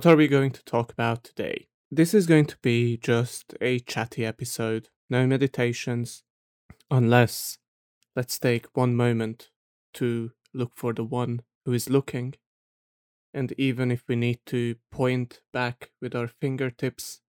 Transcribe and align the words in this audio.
what 0.00 0.06
are 0.06 0.16
we 0.16 0.28
going 0.28 0.50
to 0.50 0.64
talk 0.64 0.90
about 0.90 1.22
today? 1.22 1.68
This 1.90 2.14
is 2.14 2.26
going 2.26 2.46
to 2.46 2.56
be 2.62 2.96
just 2.96 3.52
a 3.60 3.80
chatty 3.80 4.24
episode, 4.24 4.88
no 5.10 5.26
meditations, 5.26 6.22
unless 6.90 7.58
let's 8.16 8.38
take 8.38 8.74
one 8.74 8.96
moment 8.96 9.50
to 9.92 10.30
look 10.54 10.72
for 10.74 10.94
the 10.94 11.04
one 11.04 11.42
who 11.66 11.74
is 11.74 11.90
looking. 11.90 12.32
And 13.34 13.52
even 13.58 13.90
if 13.90 14.04
we 14.08 14.16
need 14.16 14.38
to 14.46 14.76
point 14.90 15.42
back 15.52 15.90
with 16.00 16.14
our 16.14 16.28
fingertips 16.28 17.20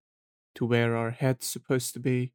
to 0.55 0.65
where 0.65 0.95
our 0.95 1.11
head's 1.11 1.47
supposed 1.47 1.93
to 1.95 1.99
be, 1.99 2.31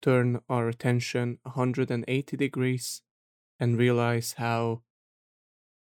turn 0.00 0.40
our 0.48 0.70
attention 0.70 1.38
180 1.42 2.34
degrees 2.38 3.02
and 3.60 3.76
realize 3.76 4.36
how 4.38 4.80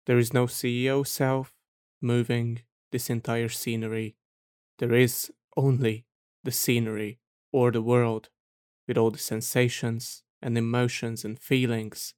there 0.06 0.18
is 0.18 0.32
no 0.32 0.46
CEO 0.46 1.06
self 1.06 1.52
moving 2.00 2.62
this 2.92 3.10
entire 3.10 3.48
scenery. 3.50 4.16
There 4.78 4.94
is 4.94 5.32
only 5.56 6.06
the 6.44 6.52
scenery 6.52 7.20
or 7.52 7.72
the 7.72 7.82
world 7.82 8.30
with 8.88 8.98
all 8.98 9.10
the 9.10 9.18
sensations 9.18 10.24
and 10.42 10.58
emotions 10.58 11.24
and 11.24 11.38
feelings 11.38 12.14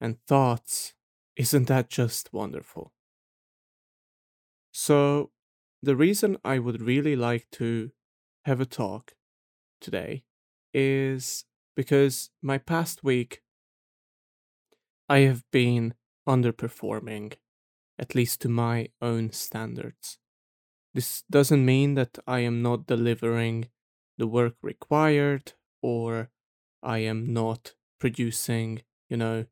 and 0.00 0.20
thoughts. 0.26 0.94
Isn't 1.36 1.68
that 1.68 1.88
just 1.88 2.32
wonderful? 2.32 2.92
So, 4.72 5.32
the 5.82 5.96
reason 5.96 6.38
I 6.44 6.58
would 6.58 6.80
really 6.80 7.16
like 7.16 7.50
to 7.52 7.92
have 8.44 8.60
a 8.60 8.66
talk 8.66 9.14
today 9.80 10.24
is 10.74 11.46
because 11.76 12.30
my 12.42 12.58
past 12.58 13.04
week 13.04 13.42
I 15.08 15.18
have 15.20 15.44
been 15.50 15.94
underperforming, 16.26 17.34
at 17.98 18.14
least 18.14 18.40
to 18.42 18.48
my 18.48 18.88
own 19.00 19.32
standards. 19.32 20.18
This 20.94 21.22
doesn't 21.30 21.64
mean 21.64 21.94
that 21.94 22.18
I 22.26 22.40
am 22.40 22.62
not 22.62 22.86
delivering 22.86 23.68
the 24.16 24.26
work 24.26 24.56
required 24.62 25.52
or 25.82 26.30
I 26.82 26.98
am 26.98 27.32
not 27.32 27.74
producing, 27.98 28.82
you 29.08 29.16
know, 29.16 29.46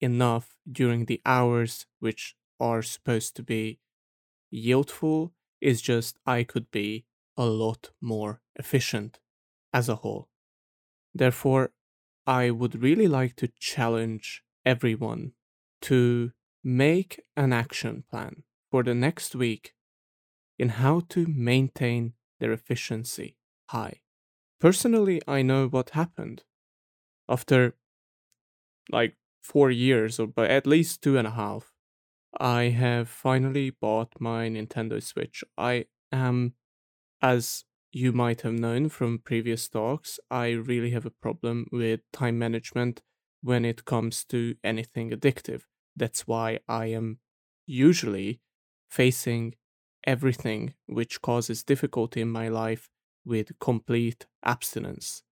enough 0.00 0.56
during 0.70 1.06
the 1.06 1.20
hours 1.24 1.86
which 2.00 2.36
are 2.60 2.82
supposed 2.82 3.36
to 3.36 3.42
be 3.42 3.80
yieldful. 4.52 5.32
Is 5.60 5.80
just 5.80 6.18
I 6.26 6.44
could 6.44 6.70
be 6.70 7.06
a 7.36 7.46
lot 7.46 7.90
more 8.00 8.42
efficient 8.56 9.18
as 9.72 9.88
a 9.88 9.96
whole. 9.96 10.28
Therefore, 11.14 11.72
I 12.26 12.50
would 12.50 12.82
really 12.82 13.08
like 13.08 13.36
to 13.36 13.48
challenge 13.48 14.44
everyone 14.66 15.32
to 15.82 16.32
make 16.66 17.22
an 17.36 17.52
action 17.52 18.04
plan 18.10 18.44
for 18.70 18.82
the 18.82 18.94
next 18.94 19.34
week 19.36 19.74
in 20.58 20.70
how 20.70 21.00
to 21.00 21.26
maintain 21.26 22.14
their 22.40 22.52
efficiency 22.52 23.36
high. 23.70 24.00
Personally, 24.60 25.22
I 25.28 25.42
know 25.42 25.68
what 25.68 25.90
happened 25.90 26.44
after 27.28 27.76
like 28.90 29.16
four 29.42 29.70
years 29.70 30.18
or 30.18 30.32
at 30.38 30.66
least 30.66 31.02
two 31.02 31.18
and 31.18 31.26
a 31.26 31.30
half. 31.32 31.72
I 32.38 32.64
have 32.64 33.08
finally 33.08 33.70
bought 33.70 34.20
my 34.20 34.48
Nintendo 34.48 35.02
Switch. 35.02 35.44
I 35.58 35.86
am, 36.12 36.54
as 37.22 37.64
you 37.92 38.12
might 38.12 38.42
have 38.42 38.54
known 38.54 38.90
from 38.90 39.20
previous 39.20 39.68
talks, 39.68 40.20
I 40.30 40.50
really 40.52 40.90
have 40.92 41.06
a 41.06 41.10
problem 41.10 41.68
with 41.72 42.00
time 42.12 42.38
management 42.38 43.02
when 43.42 43.64
it 43.64 43.84
comes 43.84 44.24
to 44.26 44.56
anything 44.64 45.10
addictive. 45.10 45.64
That's 45.96 46.26
why 46.26 46.60
I 46.68 46.86
am 46.86 47.20
usually 47.66 48.40
facing 48.88 49.54
everything 50.04 50.74
which 50.86 51.22
causes 51.22 51.64
difficulty 51.64 52.20
in 52.20 52.30
my 52.30 52.48
life 52.48 52.90
with 53.24 53.58
complete 53.58 54.26
abstinence. 54.44 55.22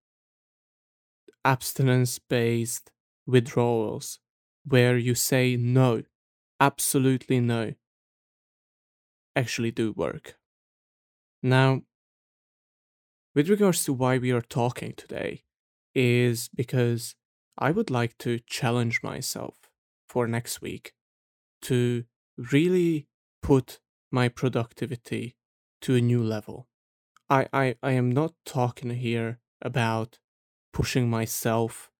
Abstinence 1.45 2.19
based 2.19 2.91
withdrawals, 3.25 4.19
where 4.65 4.97
you 4.97 5.15
say 5.15 5.55
no, 5.55 6.03
absolutely 6.59 7.39
no, 7.39 7.75
actually 9.35 9.71
do 9.71 9.91
work. 9.91 10.35
Now, 11.41 11.83
with 13.33 13.49
regards 13.49 13.83
to 13.85 13.93
why 13.93 14.17
we 14.17 14.31
are 14.31 14.41
talking 14.41 14.93
today, 14.93 15.43
is 15.93 16.49
because 16.49 17.15
I 17.57 17.71
would 17.71 17.89
like 17.89 18.17
to 18.19 18.39
challenge 18.39 19.01
myself 19.03 19.64
for 20.15 20.27
next 20.29 20.61
week 20.61 20.93
to 21.61 22.05
really 22.37 23.05
put 23.41 23.81
my 24.09 24.29
productivity 24.29 25.35
to 25.81 25.93
a 25.95 25.99
new 25.99 26.23
level. 26.23 26.69
I, 27.29 27.49
I, 27.51 27.75
I 27.83 27.91
am 27.91 28.13
not 28.13 28.33
talking 28.45 28.91
here 28.91 29.39
about 29.61 30.17
pushing 30.71 31.09
myself 31.09 31.91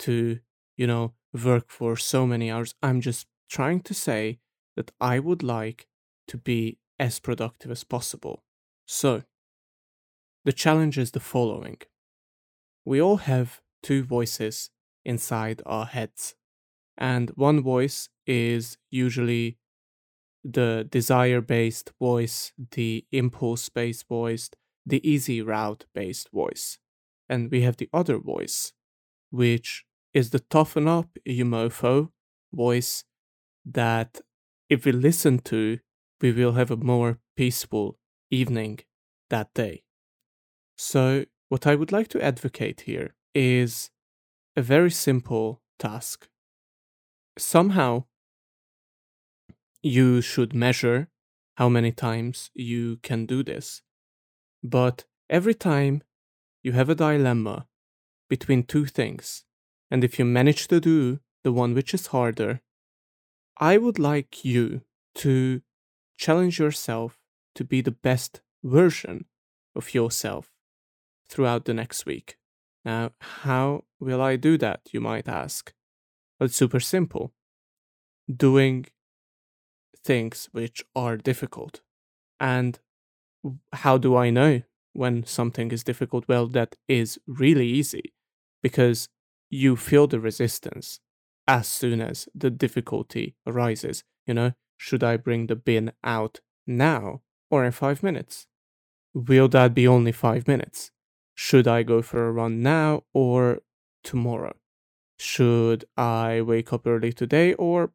to, 0.00 0.40
you 0.76 0.86
know, 0.86 1.14
work 1.32 1.70
for 1.70 1.96
so 1.96 2.26
many 2.26 2.50
hours. 2.50 2.74
I'm 2.82 3.00
just 3.00 3.26
trying 3.48 3.80
to 3.84 3.94
say 3.94 4.38
that 4.76 4.90
I 5.00 5.18
would 5.18 5.42
like 5.42 5.86
to 6.28 6.36
be 6.36 6.76
as 6.98 7.20
productive 7.20 7.70
as 7.70 7.84
possible. 7.84 8.44
So, 8.84 9.22
the 10.44 10.52
challenge 10.52 10.98
is 10.98 11.12
the 11.12 11.20
following 11.20 11.78
we 12.84 13.00
all 13.00 13.16
have 13.16 13.62
two 13.82 14.02
voices 14.02 14.68
inside 15.06 15.62
our 15.64 15.86
heads, 15.86 16.34
and 17.00 17.30
one 17.30 17.62
voice 17.62 18.10
is 18.26 18.78
usually 18.90 19.58
the 20.44 20.86
desire 20.90 21.40
based 21.40 21.92
voice, 22.00 22.52
the 22.72 23.04
impulse 23.12 23.68
based 23.68 24.06
voice, 24.08 24.50
the 24.86 25.06
easy 25.08 25.42
route 25.42 25.86
based 25.94 26.30
voice. 26.30 26.78
And 27.28 27.50
we 27.50 27.62
have 27.62 27.76
the 27.76 27.88
other 27.92 28.18
voice, 28.18 28.72
which 29.30 29.84
is 30.14 30.30
the 30.30 30.40
toughen 30.40 30.88
up, 30.88 31.08
you 31.24 31.44
mofo 31.44 32.10
voice 32.52 33.04
that 33.64 34.20
if 34.68 34.84
we 34.84 34.92
listen 34.92 35.38
to, 35.40 35.78
we 36.20 36.32
will 36.32 36.52
have 36.52 36.70
a 36.70 36.76
more 36.76 37.18
peaceful 37.36 37.98
evening 38.30 38.80
that 39.30 39.52
day. 39.54 39.84
So, 40.76 41.26
what 41.48 41.66
I 41.66 41.74
would 41.74 41.92
like 41.92 42.08
to 42.08 42.22
advocate 42.22 42.82
here 42.82 43.14
is 43.34 43.90
a 44.56 44.62
very 44.62 44.90
simple 44.90 45.62
task. 45.78 46.28
Somehow, 47.40 48.04
you 49.82 50.20
should 50.20 50.52
measure 50.52 51.08
how 51.56 51.70
many 51.70 51.90
times 51.90 52.50
you 52.54 52.98
can 52.98 53.24
do 53.24 53.42
this. 53.42 53.80
But 54.62 55.04
every 55.30 55.54
time 55.54 56.02
you 56.62 56.72
have 56.72 56.90
a 56.90 56.94
dilemma 56.94 57.66
between 58.28 58.64
two 58.64 58.84
things, 58.84 59.44
and 59.90 60.04
if 60.04 60.18
you 60.18 60.24
manage 60.26 60.68
to 60.68 60.80
do 60.80 61.20
the 61.42 61.50
one 61.50 61.74
which 61.74 61.94
is 61.94 62.08
harder, 62.08 62.60
I 63.58 63.78
would 63.78 63.98
like 63.98 64.44
you 64.44 64.82
to 65.16 65.62
challenge 66.18 66.58
yourself 66.58 67.18
to 67.54 67.64
be 67.64 67.80
the 67.80 67.90
best 67.90 68.42
version 68.62 69.24
of 69.74 69.94
yourself 69.94 70.52
throughout 71.30 71.64
the 71.64 71.74
next 71.74 72.04
week. 72.04 72.36
Now, 72.84 73.12
how 73.20 73.84
will 73.98 74.20
I 74.20 74.36
do 74.36 74.58
that, 74.58 74.82
you 74.92 75.00
might 75.00 75.26
ask? 75.26 75.72
It's 76.40 76.56
super 76.56 76.80
simple. 76.80 77.32
Doing 78.34 78.86
things 80.04 80.48
which 80.52 80.82
are 80.94 81.16
difficult. 81.16 81.82
And 82.38 82.78
how 83.72 83.98
do 83.98 84.16
I 84.16 84.30
know 84.30 84.62
when 84.92 85.24
something 85.24 85.72
is 85.72 85.84
difficult? 85.84 86.26
Well, 86.28 86.46
that 86.48 86.76
is 86.88 87.18
really 87.26 87.66
easy 87.68 88.14
because 88.62 89.08
you 89.50 89.76
feel 89.76 90.06
the 90.06 90.20
resistance 90.20 91.00
as 91.48 91.66
soon 91.66 92.00
as 92.00 92.28
the 92.34 92.50
difficulty 92.50 93.36
arises. 93.46 94.04
You 94.26 94.34
know, 94.34 94.52
should 94.76 95.02
I 95.04 95.16
bring 95.16 95.46
the 95.46 95.56
bin 95.56 95.92
out 96.04 96.40
now 96.66 97.22
or 97.50 97.64
in 97.64 97.72
five 97.72 98.02
minutes? 98.02 98.46
Will 99.14 99.48
that 99.48 99.74
be 99.74 99.88
only 99.88 100.12
five 100.12 100.48
minutes? 100.48 100.90
Should 101.34 101.68
I 101.68 101.82
go 101.82 102.02
for 102.02 102.26
a 102.26 102.32
run 102.32 102.62
now 102.62 103.04
or 103.14 103.60
tomorrow? 104.04 104.56
Should 105.20 105.84
I 105.98 106.40
wake 106.40 106.72
up 106.72 106.86
early 106.86 107.12
today 107.12 107.52
or 107.52 107.92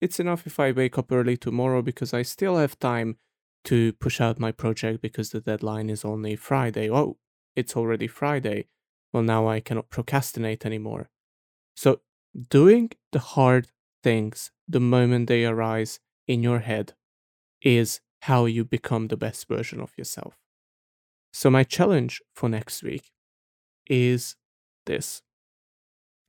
it's 0.00 0.20
enough 0.20 0.46
if 0.46 0.60
I 0.60 0.70
wake 0.70 0.96
up 0.96 1.10
early 1.10 1.36
tomorrow 1.36 1.82
because 1.82 2.14
I 2.14 2.22
still 2.22 2.56
have 2.56 2.78
time 2.78 3.16
to 3.64 3.92
push 3.94 4.20
out 4.20 4.38
my 4.38 4.52
project 4.52 5.02
because 5.02 5.30
the 5.30 5.40
deadline 5.40 5.90
is 5.90 6.04
only 6.04 6.36
Friday. 6.36 6.88
Oh, 6.88 7.18
it's 7.56 7.76
already 7.76 8.06
Friday. 8.06 8.66
Well, 9.12 9.24
now 9.24 9.48
I 9.48 9.58
cannot 9.58 9.90
procrastinate 9.90 10.64
anymore. 10.64 11.10
So, 11.74 12.00
doing 12.48 12.92
the 13.10 13.18
hard 13.18 13.66
things 14.04 14.52
the 14.68 14.78
moment 14.78 15.26
they 15.26 15.44
arise 15.44 15.98
in 16.28 16.44
your 16.44 16.60
head 16.60 16.92
is 17.60 18.00
how 18.20 18.44
you 18.44 18.64
become 18.64 19.08
the 19.08 19.16
best 19.16 19.48
version 19.48 19.80
of 19.80 19.98
yourself. 19.98 20.38
So, 21.32 21.50
my 21.50 21.64
challenge 21.64 22.22
for 22.32 22.48
next 22.48 22.84
week 22.84 23.10
is 23.88 24.36
this 24.86 25.22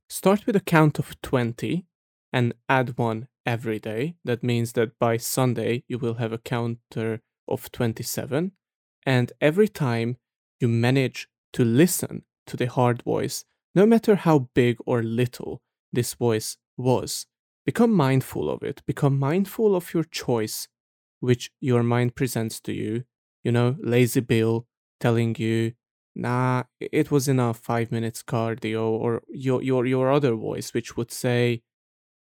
start 0.08 0.46
with 0.46 0.56
a 0.56 0.60
count 0.60 0.98
of 0.98 1.20
20 1.22 1.86
and 2.32 2.54
add 2.68 2.98
one 2.98 3.28
every 3.46 3.78
day. 3.78 4.16
That 4.24 4.42
means 4.42 4.72
that 4.72 4.98
by 4.98 5.16
Sunday, 5.16 5.84
you 5.88 5.98
will 5.98 6.14
have 6.14 6.32
a 6.32 6.38
counter 6.38 7.20
of 7.48 7.70
27. 7.72 8.52
And 9.06 9.32
every 9.40 9.68
time 9.68 10.16
you 10.60 10.68
manage 10.68 11.28
to 11.52 11.64
listen 11.64 12.24
to 12.46 12.56
the 12.56 12.66
hard 12.66 13.02
voice, 13.02 13.44
no 13.74 13.86
matter 13.86 14.14
how 14.16 14.50
big 14.54 14.78
or 14.86 15.02
little 15.02 15.62
this 15.92 16.14
voice 16.14 16.56
was, 16.76 17.26
become 17.66 17.92
mindful 17.92 18.50
of 18.50 18.62
it. 18.62 18.82
Become 18.86 19.18
mindful 19.18 19.76
of 19.76 19.92
your 19.94 20.04
choice, 20.04 20.68
which 21.20 21.50
your 21.60 21.82
mind 21.82 22.14
presents 22.14 22.60
to 22.60 22.72
you. 22.72 23.04
You 23.42 23.52
know, 23.52 23.76
lazy 23.80 24.20
Bill 24.20 24.66
telling 25.00 25.34
you, 25.38 25.72
nah, 26.14 26.64
it 26.80 27.10
was 27.10 27.28
enough 27.28 27.58
five 27.58 27.90
minutes 27.92 28.22
cardio, 28.22 28.84
or 28.88 29.22
your 29.28 29.62
your 29.62 29.86
your 29.86 30.12
other 30.12 30.34
voice, 30.34 30.74
which 30.74 30.96
would 30.96 31.12
say, 31.12 31.62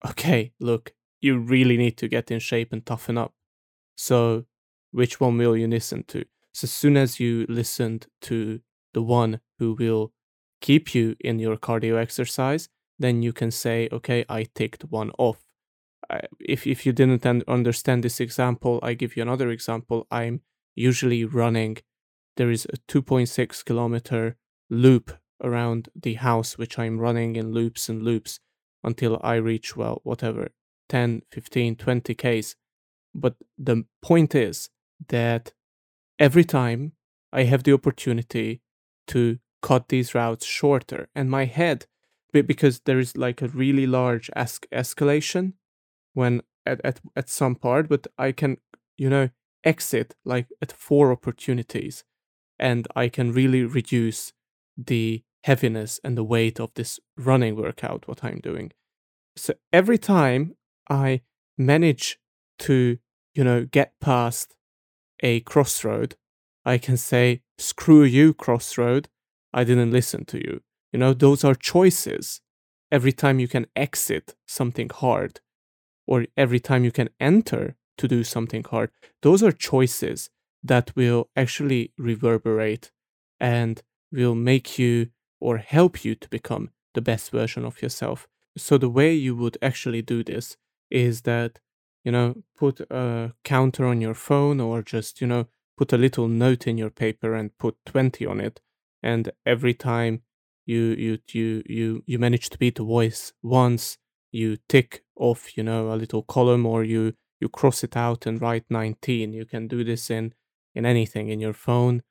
okay, 0.07 0.51
look, 0.59 0.94
you 1.21 1.38
really 1.38 1.77
need 1.77 1.97
to 1.97 2.07
get 2.07 2.31
in 2.31 2.39
shape 2.39 2.71
and 2.74 2.85
toughen 2.85 3.18
up. 3.18 3.33
So, 3.95 4.45
which 4.91 5.19
one 5.19 5.38
will 5.38 5.57
you 5.57 5.68
listen 5.68 6.03
to? 6.09 6.25
So, 6.53 6.65
as 6.65 6.71
soon 6.71 6.97
as 6.97 7.19
you 7.19 7.45
listened 7.50 8.07
to 8.24 8.62
the 8.94 9.01
one 9.03 9.39
who 9.59 9.74
will 9.74 10.13
keep 10.62 10.95
you 10.95 11.15
in 11.19 11.39
your 11.39 11.57
cardio 11.57 12.00
exercise, 12.01 12.69
then 13.00 13.21
you 13.21 13.33
can 13.33 13.51
say, 13.51 13.89
okay, 13.91 14.25
I 14.30 14.47
ticked 14.56 14.83
one 14.83 15.12
off. 15.18 15.38
if, 16.39 16.65
if 16.65 16.85
you 16.85 16.94
didn't 16.94 17.25
understand 17.47 18.03
this 18.03 18.19
example, 18.19 18.80
I 18.81 18.94
give 18.94 19.15
you 19.15 19.23
another 19.23 19.50
example. 19.50 20.07
I'm 20.09 20.41
usually 20.75 21.25
running, 21.25 21.77
there 22.38 22.51
is 22.51 22.66
a 22.66 22.78
2.6 22.88 23.66
kilometer 23.66 24.38
loop 24.69 25.12
around 25.44 25.89
the 25.95 26.16
house, 26.16 26.57
which 26.57 26.80
I'm 26.80 27.00
running 27.00 27.36
in 27.36 27.51
loops 27.51 27.89
and 27.89 28.04
loops 28.04 28.39
until 28.84 29.19
I 29.22 29.36
reach, 29.36 29.75
well, 29.75 30.01
whatever, 30.04 30.50
10, 30.89 31.24
15, 31.31 31.75
20 31.75 32.16
Ks. 32.16 32.56
But 33.13 33.36
the 33.57 33.86
point 34.01 34.36
is 34.36 34.69
that 35.10 35.54
every 36.19 36.44
time 36.44 36.94
I 37.34 37.44
have 37.44 37.63
the 37.63 37.74
opportunity 37.74 38.62
to 39.07 39.40
cut 39.62 39.90
these 39.90 40.16
routes 40.16 40.45
shorter, 40.45 41.10
and 41.16 41.30
my 41.30 41.45
head, 41.45 41.86
because 42.31 42.81
there 42.81 43.00
is 43.00 43.18
like 43.18 43.42
a 43.42 43.48
really 43.48 43.88
large 43.88 44.30
es- 44.36 44.60
escalation 44.72 45.54
when 46.13 46.42
at, 46.68 46.80
at, 46.83 47.00
at 47.16 47.30
some 47.30 47.56
part, 47.56 47.90
but 47.90 48.06
I 48.18 48.31
can, 48.31 48.57
you 48.98 49.10
know, 49.10 49.30
exit 49.63 50.16
like 50.24 50.48
at 50.62 50.72
four 50.72 51.12
opportunities 51.12 52.04
and 52.59 52.88
I 52.95 53.09
can 53.09 53.31
really 53.31 53.63
reduce 53.63 54.33
the 54.77 55.24
heaviness 55.44 56.00
and 56.04 56.18
the 56.18 56.24
weight 56.24 56.59
of 56.59 56.74
this 56.75 57.00
running 57.15 57.56
workout, 57.56 58.07
what 58.07 58.24
I'm 58.24 58.39
doing. 58.39 58.71
So 59.36 59.54
every 59.71 59.98
time 59.98 60.56
I 60.89 61.21
manage 61.57 62.19
to, 62.59 62.98
you 63.33 63.44
know, 63.44 63.65
get 63.65 63.94
past 64.01 64.56
a 65.21 65.42
crossroad, 65.42 66.15
I 66.65 66.77
can 66.77 66.98
say, 66.98 67.42
screw 67.57 68.04
you, 68.04 68.33
crossroad. 68.33 69.09
I 69.54 69.63
didn't 69.63 69.92
listen 69.92 70.25
to 70.25 70.38
you. 70.38 70.62
You 70.92 71.00
know, 71.00 71.13
those 71.13 71.44
are 71.44 71.56
choices. 71.56 72.42
Every 72.92 73.12
time 73.12 73.39
you 73.39 73.48
can 73.48 73.68
exit 73.75 74.36
something 74.48 74.89
hard, 74.89 75.39
or 76.06 76.25
every 76.36 76.59
time 76.59 76.83
you 76.83 76.92
can 76.92 77.09
enter 77.19 77.75
to 77.98 78.07
do 78.07 78.24
something 78.24 78.63
hard, 78.63 78.92
those 79.21 79.44
are 79.44 79.51
choices 79.51 80.30
that 80.63 80.95
will 80.95 81.30
actually 81.36 81.94
reverberate 81.98 82.92
and 83.39 83.81
will 84.12 84.36
make 84.36 84.80
you 84.80 85.09
or 85.39 85.57
help 85.57 86.04
you 86.04 86.15
to 86.15 86.27
become 86.30 86.69
the 86.94 87.01
best 87.01 87.31
version 87.31 87.63
of 87.65 87.81
yourself. 87.81 88.27
So, 88.57 88.77
the 88.77 88.89
way 88.89 89.13
you 89.13 89.36
would 89.36 89.57
actually 89.62 90.01
do 90.01 90.24
this 90.24 90.57
is 90.89 91.21
that, 91.21 91.59
you 92.04 92.12
know, 92.12 92.44
put 92.57 92.80
a 92.89 93.33
counter 93.44 93.86
on 93.86 94.01
your 94.01 94.15
phone 94.15 94.59
or 94.59 94.81
just, 94.81 95.21
you 95.21 95.27
know, 95.27 95.48
put 95.77 95.94
a 95.94 95.98
little 95.98 96.27
note 96.27 96.65
in 96.65 96.77
your 96.77 96.89
paper 96.89 97.36
and 97.36 97.56
put 97.57 97.75
20 97.86 98.25
on 98.25 98.42
it. 98.42 98.62
And 99.04 99.31
every 99.45 99.75
time 99.75 100.24
you, 100.65 100.95
you, 100.98 101.19
you, 101.31 101.63
you, 101.68 102.04
you 102.07 102.19
manage 102.19 102.50
to 102.50 102.57
beat 102.57 102.75
the 102.75 102.83
voice 102.83 103.31
once, 103.44 103.98
you 104.31 104.57
tick 104.68 105.04
off, 105.15 105.56
you 105.56 105.63
know, 105.63 105.94
a 105.94 105.95
little 105.95 106.24
column 106.24 106.65
or 106.65 106.83
you, 106.83 107.13
you 107.39 107.48
cross 107.48 107.83
it 107.83 107.95
out 107.95 108.25
and 108.25 108.42
write 108.42 108.65
19. 108.69 109.33
You 109.33 109.45
can 109.45 109.68
do 109.68 109.83
this 109.83 110.09
in, 110.09 110.33
in 110.77 110.85
anything 110.85 111.29
in 111.29 111.39
your 111.39 111.53
phone. 111.53 112.03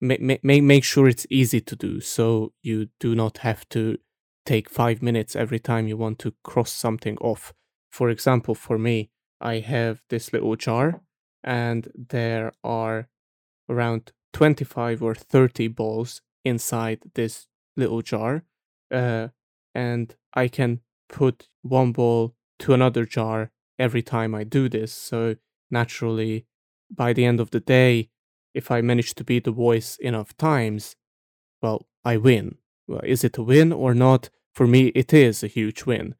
Make, 0.00 0.20
make, 0.20 0.62
make 0.62 0.84
sure 0.84 1.08
it's 1.08 1.26
easy 1.30 1.60
to 1.60 1.76
do 1.76 2.00
so 2.00 2.52
you 2.62 2.88
do 2.98 3.14
not 3.14 3.38
have 3.38 3.66
to 3.70 3.98
take 4.44 4.68
five 4.68 5.00
minutes 5.00 5.34
every 5.34 5.58
time 5.58 5.88
you 5.88 5.96
want 5.96 6.18
to 6.18 6.34
cross 6.42 6.70
something 6.72 7.16
off 7.18 7.54
for 7.94 8.10
example, 8.10 8.56
for 8.56 8.76
me, 8.76 9.10
I 9.40 9.60
have 9.60 10.02
this 10.10 10.32
little 10.32 10.56
jar 10.56 11.00
and 11.44 11.86
there 11.94 12.50
are 12.64 13.08
around 13.68 14.10
25 14.32 15.00
or 15.00 15.14
30 15.14 15.68
balls 15.68 16.20
inside 16.44 17.02
this 17.14 17.46
little 17.76 18.02
jar. 18.02 18.42
Uh, 18.90 19.28
and 19.76 20.16
I 20.34 20.48
can 20.48 20.80
put 21.08 21.46
one 21.62 21.92
ball 21.92 22.34
to 22.58 22.74
another 22.74 23.04
jar 23.04 23.52
every 23.78 24.02
time 24.02 24.34
I 24.34 24.42
do 24.42 24.68
this. 24.68 24.92
So 24.92 25.36
naturally, 25.70 26.46
by 26.90 27.12
the 27.12 27.24
end 27.24 27.38
of 27.38 27.52
the 27.52 27.60
day, 27.60 28.08
if 28.54 28.70
I 28.70 28.80
manage 28.80 29.14
to 29.16 29.24
beat 29.24 29.44
the 29.44 29.50
voice 29.50 29.96
enough 29.96 30.36
times, 30.36 30.96
well, 31.60 31.86
I 32.04 32.16
win. 32.16 32.56
Well, 32.86 33.00
is 33.02 33.24
it 33.24 33.38
a 33.38 33.42
win 33.42 33.72
or 33.72 33.94
not? 33.94 34.30
For 34.54 34.66
me, 34.66 34.86
it 34.88 35.12
is 35.12 35.42
a 35.42 35.48
huge 35.48 35.84
win. 35.84 36.14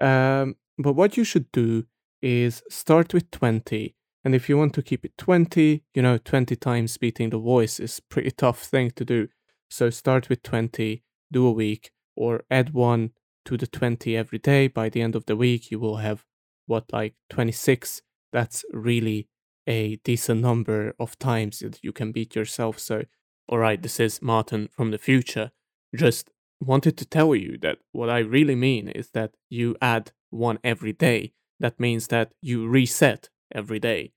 Um, 0.00 0.56
but 0.78 0.94
what 0.94 1.16
you 1.16 1.24
should 1.24 1.50
do 1.52 1.84
is 2.20 2.62
start 2.68 3.14
with 3.14 3.30
20. 3.30 3.94
And 4.24 4.34
if 4.34 4.48
you 4.48 4.58
want 4.58 4.74
to 4.74 4.82
keep 4.82 5.04
it 5.04 5.16
20, 5.16 5.84
you 5.94 6.02
know, 6.02 6.18
20 6.18 6.56
times 6.56 6.96
beating 6.96 7.30
the 7.30 7.38
voice 7.38 7.78
is 7.78 8.00
pretty 8.00 8.30
tough 8.30 8.62
thing 8.62 8.90
to 8.92 9.04
do. 9.04 9.28
So 9.70 9.90
start 9.90 10.28
with 10.28 10.42
20, 10.42 11.02
do 11.30 11.46
a 11.46 11.52
week, 11.52 11.92
or 12.16 12.44
add 12.50 12.74
one 12.74 13.12
to 13.44 13.56
the 13.56 13.66
20 13.66 14.16
every 14.16 14.38
day. 14.38 14.66
By 14.66 14.88
the 14.88 15.02
end 15.02 15.14
of 15.14 15.26
the 15.26 15.36
week, 15.36 15.70
you 15.70 15.78
will 15.78 15.96
have 15.96 16.24
what, 16.66 16.92
like 16.92 17.14
26? 17.30 18.02
That's 18.32 18.64
really 18.72 19.28
a 19.68 19.96
decent 19.96 20.40
number 20.40 20.94
of 20.98 21.18
times 21.18 21.58
that 21.60 21.78
you 21.82 21.92
can 21.92 22.10
beat 22.10 22.34
yourself. 22.34 22.78
So, 22.78 23.04
all 23.46 23.58
right, 23.58 23.80
this 23.80 24.00
is 24.00 24.22
Martin 24.22 24.68
from 24.72 24.90
the 24.90 24.98
future. 24.98 25.52
Just 25.94 26.30
wanted 26.60 26.96
to 26.96 27.04
tell 27.04 27.34
you 27.34 27.58
that 27.58 27.78
what 27.92 28.10
I 28.10 28.18
really 28.18 28.54
mean 28.54 28.88
is 28.88 29.10
that 29.10 29.34
you 29.48 29.76
add 29.80 30.12
one 30.30 30.58
every 30.64 30.92
day. 30.92 31.32
That 31.60 31.78
means 31.78 32.08
that 32.08 32.32
you 32.40 32.66
reset 32.66 33.28
every 33.54 33.78
day. 33.78 34.12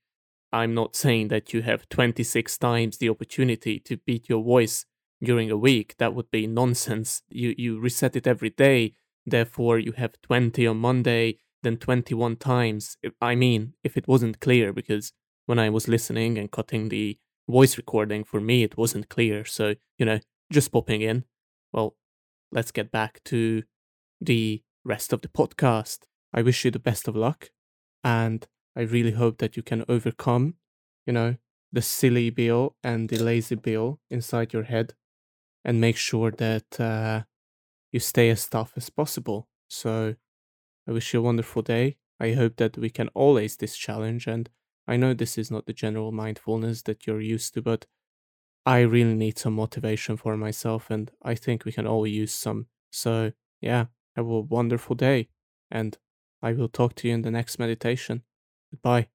I'm 0.52 0.74
not 0.74 0.96
saying 0.96 1.28
that 1.28 1.52
you 1.52 1.62
have 1.62 1.88
26 1.88 2.58
times 2.58 2.98
the 2.98 3.08
opportunity 3.08 3.78
to 3.80 3.96
beat 3.98 4.28
your 4.28 4.42
voice 4.42 4.86
during 5.22 5.50
a 5.50 5.56
week. 5.56 5.96
That 5.98 6.14
would 6.14 6.30
be 6.30 6.46
nonsense. 6.46 7.22
You 7.28 7.54
you 7.56 7.78
reset 7.78 8.16
it 8.16 8.26
every 8.26 8.50
day. 8.50 8.94
Therefore, 9.24 9.78
you 9.78 9.92
have 9.92 10.20
20 10.22 10.66
on 10.66 10.78
Monday, 10.78 11.38
then 11.62 11.76
21 11.76 12.36
times. 12.36 12.96
I 13.20 13.34
mean, 13.34 13.74
if 13.84 13.96
it 13.96 14.08
wasn't 14.08 14.40
clear, 14.40 14.72
because 14.72 15.12
when 15.46 15.58
I 15.58 15.70
was 15.70 15.88
listening 15.88 16.38
and 16.38 16.50
cutting 16.50 16.88
the 16.88 17.18
voice 17.48 17.76
recording, 17.76 18.24
for 18.24 18.40
me, 18.40 18.62
it 18.62 18.76
wasn't 18.76 19.08
clear. 19.08 19.44
So, 19.44 19.74
you 19.98 20.06
know, 20.06 20.20
just 20.52 20.72
popping 20.72 21.02
in. 21.02 21.24
Well, 21.72 21.96
let's 22.52 22.70
get 22.70 22.90
back 22.90 23.20
to 23.24 23.62
the 24.20 24.62
rest 24.84 25.12
of 25.12 25.22
the 25.22 25.28
podcast. 25.28 26.00
I 26.32 26.42
wish 26.42 26.64
you 26.64 26.70
the 26.70 26.78
best 26.78 27.08
of 27.08 27.16
luck, 27.16 27.50
and 28.04 28.46
I 28.76 28.82
really 28.82 29.12
hope 29.12 29.38
that 29.38 29.56
you 29.56 29.62
can 29.62 29.84
overcome, 29.88 30.54
you 31.06 31.12
know, 31.12 31.36
the 31.72 31.82
silly 31.82 32.30
Bill 32.30 32.76
and 32.82 33.08
the 33.08 33.18
lazy 33.18 33.54
Bill 33.54 34.00
inside 34.10 34.52
your 34.52 34.64
head, 34.64 34.94
and 35.64 35.80
make 35.80 35.96
sure 35.96 36.30
that 36.32 36.80
uh, 36.80 37.22
you 37.92 38.00
stay 38.00 38.30
as 38.30 38.48
tough 38.48 38.72
as 38.76 38.90
possible. 38.90 39.48
So, 39.68 40.16
I 40.88 40.92
wish 40.92 41.14
you 41.14 41.20
a 41.20 41.22
wonderful 41.22 41.62
day. 41.62 41.98
I 42.20 42.32
hope 42.32 42.56
that 42.56 42.78
we 42.78 42.90
can 42.90 43.08
all 43.14 43.38
ace 43.38 43.56
this 43.56 43.76
challenge, 43.76 44.26
and 44.26 44.48
I 44.86 44.96
know 44.96 45.14
this 45.14 45.38
is 45.38 45.50
not 45.50 45.66
the 45.66 45.72
general 45.72 46.12
mindfulness 46.12 46.82
that 46.82 47.06
you're 47.06 47.20
used 47.20 47.54
to, 47.54 47.62
but 47.62 47.86
I 48.66 48.80
really 48.82 49.14
need 49.14 49.38
some 49.38 49.54
motivation 49.54 50.16
for 50.18 50.36
myself, 50.36 50.90
and 50.90 51.12
I 51.22 51.36
think 51.36 51.64
we 51.64 51.72
can 51.72 51.86
all 51.86 52.06
use 52.06 52.34
some. 52.34 52.68
So, 52.92 53.32
yeah, 53.60 53.86
have 54.16 54.26
a 54.26 54.40
wonderful 54.42 54.96
day, 54.96 55.30
and 55.70 55.98
I 56.42 56.54
will 56.54 56.68
talk 56.70 56.96
to 56.96 57.08
you 57.08 57.14
in 57.14 57.22
the 57.22 57.30
next 57.32 57.58
meditation. 57.60 58.24
Goodbye. 58.72 59.10